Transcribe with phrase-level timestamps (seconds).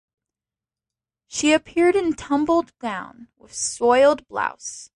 [1.27, 4.89] She appeared in tumbled gown, with soiled blouse.